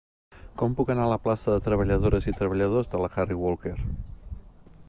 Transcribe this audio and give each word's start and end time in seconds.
Com 0.61 0.77
puc 0.79 0.89
anar 0.93 1.03
a 1.07 1.11
la 1.11 1.19
plaça 1.27 1.51
de 1.55 1.59
Treballadores 1.67 2.31
i 2.31 2.35
Treballadors 2.41 2.93
de 2.95 3.03
la 3.05 3.15
Harry 3.17 3.39
Walker 3.47 3.79